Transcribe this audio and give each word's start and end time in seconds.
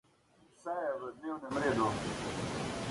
Vse 0.55 0.73
je 0.85 0.91
v 1.01 1.05
dnevnem 1.21 1.55
redu. 1.63 1.87